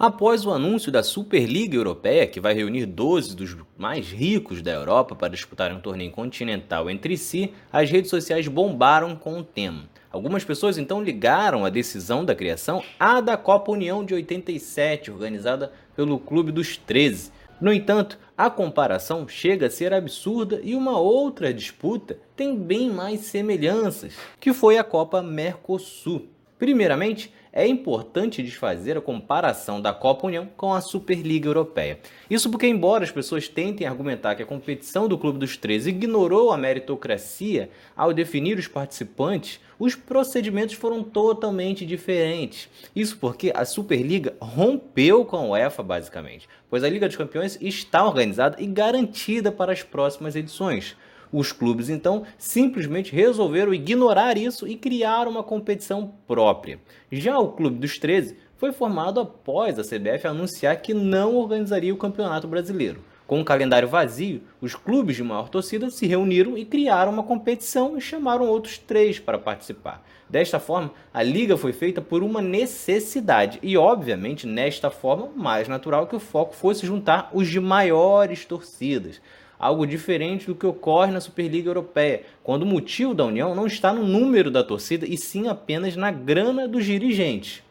Após 0.00 0.46
o 0.46 0.50
anúncio 0.50 0.90
da 0.90 1.02
Superliga 1.02 1.76
Europeia, 1.76 2.26
que 2.26 2.40
vai 2.40 2.54
reunir 2.54 2.86
12 2.86 3.36
dos 3.36 3.54
mais 3.76 4.10
ricos 4.10 4.62
da 4.62 4.70
Europa 4.70 5.14
para 5.14 5.28
disputar 5.28 5.70
um 5.74 5.78
torneio 5.78 6.10
continental 6.10 6.88
entre 6.88 7.18
si, 7.18 7.52
as 7.70 7.90
redes 7.90 8.08
sociais 8.08 8.48
bombaram 8.48 9.14
com 9.14 9.38
o 9.38 9.44
tema. 9.44 9.90
Algumas 10.10 10.42
pessoas 10.42 10.78
então 10.78 11.04
ligaram 11.04 11.66
a 11.66 11.68
decisão 11.68 12.24
da 12.24 12.34
criação 12.34 12.82
à 12.98 13.20
da 13.20 13.36
Copa 13.36 13.72
União 13.72 14.02
de 14.02 14.14
87, 14.14 15.10
organizada 15.10 15.70
pelo 15.94 16.18
Clube 16.18 16.50
dos 16.50 16.78
13. 16.78 17.30
No 17.60 17.70
entanto, 17.70 18.18
a 18.38 18.48
comparação 18.48 19.28
chega 19.28 19.66
a 19.66 19.70
ser 19.70 19.92
absurda 19.92 20.62
e 20.64 20.74
uma 20.74 20.98
outra 20.98 21.52
disputa 21.52 22.16
tem 22.34 22.56
bem 22.56 22.88
mais 22.88 23.20
semelhanças, 23.20 24.14
que 24.40 24.54
foi 24.54 24.78
a 24.78 24.82
Copa 24.82 25.20
Mercosul. 25.20 26.26
Primeiramente, 26.58 27.30
é 27.52 27.66
importante 27.66 28.42
desfazer 28.42 28.96
a 28.96 29.00
comparação 29.00 29.80
da 29.80 29.92
Copa 29.92 30.26
União 30.26 30.48
com 30.56 30.72
a 30.72 30.80
Superliga 30.80 31.48
Europeia. 31.48 31.98
Isso 32.28 32.50
porque, 32.50 32.66
embora 32.66 33.04
as 33.04 33.10
pessoas 33.10 33.48
tentem 33.48 33.86
argumentar 33.86 34.34
que 34.34 34.42
a 34.42 34.46
competição 34.46 35.08
do 35.08 35.18
Clube 35.18 35.38
dos 35.38 35.56
13 35.56 35.90
ignorou 35.90 36.52
a 36.52 36.58
meritocracia 36.58 37.70
ao 37.96 38.12
definir 38.12 38.58
os 38.58 38.68
participantes, 38.68 39.60
os 39.78 39.94
procedimentos 39.94 40.74
foram 40.74 41.02
totalmente 41.02 41.86
diferentes. 41.86 42.68
Isso 42.94 43.16
porque 43.16 43.52
a 43.54 43.64
Superliga 43.64 44.34
rompeu 44.40 45.24
com 45.24 45.36
a 45.36 45.44
UEFA, 45.46 45.82
basicamente, 45.82 46.48
pois 46.68 46.84
a 46.84 46.88
Liga 46.88 47.08
dos 47.08 47.16
Campeões 47.16 47.58
está 47.60 48.04
organizada 48.04 48.56
e 48.60 48.66
garantida 48.66 49.50
para 49.50 49.72
as 49.72 49.82
próximas 49.82 50.36
edições. 50.36 50.96
Os 51.32 51.52
clubes 51.52 51.88
então 51.88 52.24
simplesmente 52.36 53.14
resolveram 53.14 53.72
ignorar 53.72 54.36
isso 54.36 54.66
e 54.66 54.76
criar 54.76 55.28
uma 55.28 55.42
competição 55.42 56.12
própria. 56.26 56.80
Já 57.10 57.38
o 57.38 57.52
Clube 57.52 57.78
dos 57.78 57.98
13 57.98 58.36
foi 58.56 58.72
formado 58.72 59.20
após 59.20 59.78
a 59.78 59.84
CBF 59.84 60.26
anunciar 60.26 60.76
que 60.82 60.92
não 60.92 61.36
organizaria 61.36 61.94
o 61.94 61.96
Campeonato 61.96 62.48
Brasileiro. 62.48 63.02
Com 63.30 63.38
um 63.38 63.44
calendário 63.44 63.86
vazio, 63.86 64.42
os 64.60 64.74
clubes 64.74 65.14
de 65.14 65.22
maior 65.22 65.48
torcida 65.48 65.88
se 65.88 66.04
reuniram 66.04 66.58
e 66.58 66.64
criaram 66.64 67.12
uma 67.12 67.22
competição 67.22 67.96
e 67.96 68.00
chamaram 68.00 68.48
outros 68.48 68.76
três 68.76 69.20
para 69.20 69.38
participar. 69.38 70.04
Desta 70.28 70.58
forma, 70.58 70.90
a 71.14 71.22
liga 71.22 71.56
foi 71.56 71.72
feita 71.72 72.00
por 72.00 72.24
uma 72.24 72.42
necessidade 72.42 73.60
e, 73.62 73.76
obviamente, 73.76 74.48
nesta 74.48 74.90
forma, 74.90 75.28
mais 75.36 75.68
natural 75.68 76.08
que 76.08 76.16
o 76.16 76.20
foco 76.20 76.56
fosse 76.56 76.84
juntar 76.84 77.30
os 77.32 77.48
de 77.48 77.60
maiores 77.60 78.44
torcidas 78.44 79.20
algo 79.60 79.86
diferente 79.86 80.46
do 80.46 80.54
que 80.54 80.66
ocorre 80.66 81.12
na 81.12 81.20
Superliga 81.20 81.68
Europeia, 81.68 82.22
quando 82.42 82.62
o 82.62 82.66
motivo 82.66 83.14
da 83.14 83.26
união 83.26 83.54
não 83.54 83.66
está 83.66 83.92
no 83.92 84.06
número 84.06 84.50
da 84.50 84.64
torcida 84.64 85.06
e 85.06 85.16
sim 85.16 85.46
apenas 85.46 85.94
na 85.94 86.10
grana 86.10 86.66
dos 86.66 86.84
dirigentes. 86.84 87.62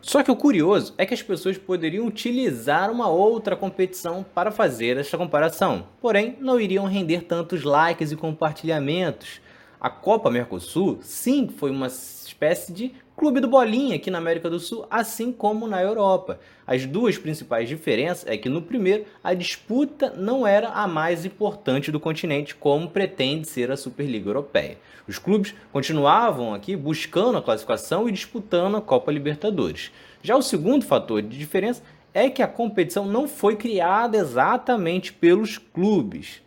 Só 0.00 0.22
que 0.22 0.30
o 0.30 0.36
curioso 0.36 0.92
é 0.98 1.06
que 1.06 1.14
as 1.14 1.22
pessoas 1.22 1.56
poderiam 1.56 2.06
utilizar 2.06 2.90
uma 2.90 3.08
outra 3.08 3.56
competição 3.56 4.24
para 4.34 4.50
fazer 4.50 4.98
esta 4.98 5.16
comparação, 5.16 5.86
porém 6.00 6.36
não 6.40 6.60
iriam 6.60 6.84
render 6.84 7.22
tantos 7.22 7.62
likes 7.62 8.12
e 8.12 8.16
compartilhamentos. 8.16 9.40
A 9.84 9.90
Copa 9.90 10.30
Mercosul, 10.30 11.00
sim, 11.02 11.46
foi 11.46 11.70
uma 11.70 11.88
espécie 11.88 12.72
de 12.72 12.94
clube 13.14 13.38
do 13.38 13.46
bolinha 13.46 13.96
aqui 13.96 14.10
na 14.10 14.16
América 14.16 14.48
do 14.48 14.58
Sul, 14.58 14.86
assim 14.90 15.30
como 15.30 15.66
na 15.66 15.82
Europa. 15.82 16.40
As 16.66 16.86
duas 16.86 17.18
principais 17.18 17.68
diferenças 17.68 18.26
é 18.26 18.38
que 18.38 18.48
no 18.48 18.62
primeiro 18.62 19.04
a 19.22 19.34
disputa 19.34 20.08
não 20.16 20.46
era 20.46 20.70
a 20.70 20.88
mais 20.88 21.26
importante 21.26 21.92
do 21.92 22.00
continente, 22.00 22.54
como 22.54 22.88
pretende 22.88 23.46
ser 23.46 23.70
a 23.70 23.76
Superliga 23.76 24.30
Europeia. 24.30 24.78
Os 25.06 25.18
clubes 25.18 25.54
continuavam 25.70 26.54
aqui 26.54 26.74
buscando 26.74 27.36
a 27.36 27.42
classificação 27.42 28.08
e 28.08 28.12
disputando 28.12 28.78
a 28.78 28.80
Copa 28.80 29.12
Libertadores. 29.12 29.92
Já 30.22 30.34
o 30.34 30.40
segundo 30.40 30.86
fator 30.86 31.20
de 31.20 31.36
diferença 31.36 31.82
é 32.14 32.30
que 32.30 32.42
a 32.42 32.48
competição 32.48 33.04
não 33.04 33.28
foi 33.28 33.54
criada 33.54 34.16
exatamente 34.16 35.12
pelos 35.12 35.58
clubes. 35.58 36.42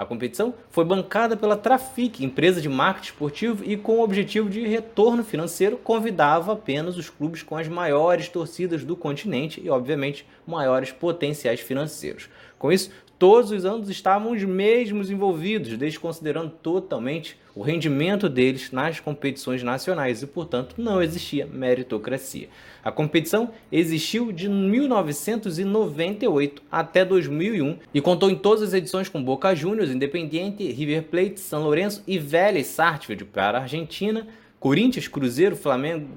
A 0.00 0.06
competição 0.06 0.54
foi 0.70 0.82
bancada 0.82 1.36
pela 1.36 1.58
Trafic, 1.58 2.24
empresa 2.24 2.58
de 2.58 2.70
marketing 2.70 3.08
esportivo, 3.08 3.62
e 3.62 3.76
com 3.76 3.98
o 3.98 4.02
objetivo 4.02 4.48
de 4.48 4.66
retorno 4.66 5.22
financeiro, 5.22 5.76
convidava 5.76 6.54
apenas 6.54 6.96
os 6.96 7.10
clubes 7.10 7.42
com 7.42 7.54
as 7.54 7.68
maiores 7.68 8.26
torcidas 8.26 8.82
do 8.82 8.96
continente 8.96 9.60
e, 9.62 9.68
obviamente, 9.68 10.26
maiores 10.46 10.90
potenciais 10.90 11.60
financeiros. 11.60 12.30
Com 12.58 12.72
isso, 12.72 12.90
todos 13.20 13.50
os 13.50 13.64
anos 13.66 13.90
estavam 13.90 14.32
os 14.32 14.42
mesmos 14.42 15.10
envolvidos, 15.10 15.76
desconsiderando 15.76 16.54
totalmente 16.62 17.36
o 17.54 17.60
rendimento 17.60 18.30
deles 18.30 18.72
nas 18.72 18.98
competições 18.98 19.62
nacionais 19.62 20.22
e, 20.22 20.26
portanto, 20.26 20.76
não 20.78 21.02
existia 21.02 21.44
meritocracia. 21.44 22.48
A 22.82 22.90
competição 22.90 23.50
existiu 23.70 24.32
de 24.32 24.48
1998 24.48 26.62
até 26.72 27.04
2001 27.04 27.76
e 27.92 28.00
contou 28.00 28.30
em 28.30 28.36
todas 28.36 28.62
as 28.62 28.72
edições 28.72 29.10
com 29.10 29.22
Boca 29.22 29.54
Juniors, 29.54 29.90
Independiente, 29.90 30.72
River 30.72 31.02
Plate, 31.02 31.40
São 31.40 31.62
Lourenço 31.62 32.02
e 32.06 32.18
Vélez 32.18 32.68
Sarsfield 32.68 33.26
para 33.26 33.58
a 33.58 33.62
Argentina, 33.62 34.26
Corinthians, 34.58 35.08
Cruzeiro, 35.08 35.56
Flamengo, 35.56 36.08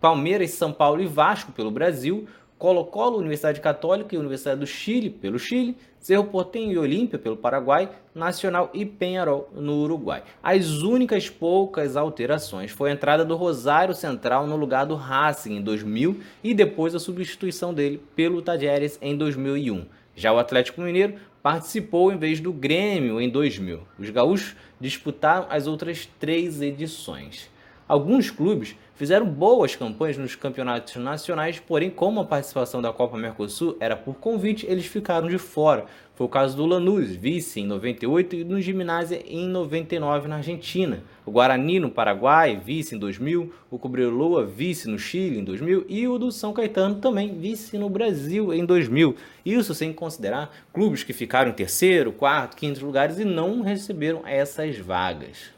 Palmeiras, 0.00 0.50
São 0.50 0.72
Paulo 0.72 1.00
e 1.00 1.06
Vasco 1.06 1.52
pelo 1.52 1.70
Brasil, 1.70 2.26
Colo-Colo, 2.58 3.18
Universidade 3.18 3.60
Católica 3.60 4.14
e 4.14 4.18
Universidade 4.18 4.60
do 4.60 4.66
Chile, 4.66 5.08
pelo 5.08 5.38
Chile, 5.38 5.76
Cerro 6.00 6.24
Portenho 6.24 6.72
e 6.72 6.78
Olímpia, 6.78 7.18
pelo 7.18 7.36
Paraguai, 7.36 7.88
Nacional 8.14 8.70
e 8.74 8.84
Penharol, 8.84 9.48
no 9.54 9.82
Uruguai. 9.82 10.24
As 10.42 10.82
únicas 10.82 11.30
poucas 11.30 11.96
alterações 11.96 12.70
foi 12.72 12.90
a 12.90 12.94
entrada 12.94 13.24
do 13.24 13.36
Rosário 13.36 13.94
Central 13.94 14.46
no 14.46 14.56
lugar 14.56 14.86
do 14.86 14.96
Racing 14.96 15.56
em 15.56 15.62
2000 15.62 16.18
e 16.42 16.52
depois 16.52 16.94
a 16.94 16.98
substituição 16.98 17.72
dele 17.72 18.02
pelo 18.16 18.42
Tajeres 18.42 18.98
em 19.00 19.16
2001. 19.16 19.86
Já 20.16 20.32
o 20.32 20.38
Atlético 20.38 20.80
Mineiro 20.80 21.14
participou 21.40 22.12
em 22.12 22.18
vez 22.18 22.40
do 22.40 22.52
Grêmio 22.52 23.20
em 23.20 23.30
2000. 23.30 23.82
Os 23.98 24.10
gaúchos 24.10 24.56
disputaram 24.80 25.46
as 25.48 25.68
outras 25.68 26.08
três 26.18 26.60
edições. 26.60 27.48
Alguns 27.86 28.30
clubes 28.30 28.76
fizeram 28.98 29.26
boas 29.26 29.76
campanhas 29.76 30.18
nos 30.18 30.34
campeonatos 30.34 30.96
nacionais, 30.96 31.60
porém, 31.60 31.88
como 31.88 32.18
a 32.18 32.24
participação 32.24 32.82
da 32.82 32.92
Copa 32.92 33.16
Mercosul 33.16 33.76
era 33.78 33.96
por 33.96 34.16
convite, 34.16 34.66
eles 34.68 34.86
ficaram 34.86 35.28
de 35.28 35.38
fora. 35.38 35.86
Foi 36.16 36.26
o 36.26 36.28
caso 36.28 36.56
do 36.56 36.66
Lanús, 36.66 37.14
vice 37.14 37.60
em 37.60 37.66
98 37.66 38.34
e 38.34 38.44
no 38.44 38.60
Gimnasia 38.60 39.22
em 39.24 39.46
99 39.46 40.26
na 40.26 40.38
Argentina. 40.38 41.00
O 41.24 41.30
Guarani 41.30 41.78
no 41.78 41.92
Paraguai, 41.92 42.56
vice 42.56 42.96
em 42.96 42.98
2000, 42.98 43.52
o 43.70 43.78
Cobreloa, 43.78 44.44
vice 44.44 44.88
no 44.88 44.98
Chile 44.98 45.38
em 45.38 45.44
2000 45.44 45.86
e 45.88 46.08
o 46.08 46.18
do 46.18 46.32
São 46.32 46.52
Caetano 46.52 46.96
também 46.96 47.38
vice 47.38 47.78
no 47.78 47.88
Brasil 47.88 48.52
em 48.52 48.64
2000. 48.64 49.14
Isso 49.46 49.72
sem 49.76 49.92
considerar 49.92 50.52
clubes 50.72 51.04
que 51.04 51.12
ficaram 51.12 51.52
em 51.52 51.54
terceiro, 51.54 52.10
quarto, 52.10 52.56
quinto 52.56 52.84
lugares 52.84 53.20
e 53.20 53.24
não 53.24 53.60
receberam 53.60 54.26
essas 54.26 54.76
vagas. 54.76 55.56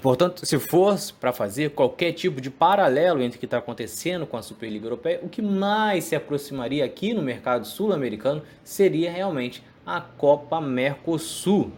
Portanto, 0.00 0.44
se 0.44 0.58
fosse 0.58 1.12
para 1.12 1.32
fazer 1.32 1.70
qualquer 1.70 2.12
tipo 2.12 2.40
de 2.40 2.50
paralelo 2.50 3.22
entre 3.22 3.36
o 3.36 3.40
que 3.40 3.46
está 3.46 3.58
acontecendo 3.58 4.26
com 4.26 4.36
a 4.36 4.42
Superliga 4.42 4.86
Europeia, 4.86 5.20
o 5.22 5.28
que 5.28 5.42
mais 5.42 6.04
se 6.04 6.14
aproximaria 6.14 6.84
aqui 6.84 7.12
no 7.12 7.22
mercado 7.22 7.66
sul-americano 7.66 8.42
seria 8.62 9.10
realmente 9.10 9.62
a 9.84 10.00
Copa 10.00 10.60
Mercosul. 10.60 11.70